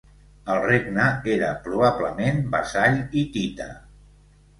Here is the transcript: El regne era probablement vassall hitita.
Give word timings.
El 0.51 0.59
regne 0.61 1.03
era 1.33 1.49
probablement 1.67 2.39
vassall 2.55 2.97
hitita. 3.21 3.69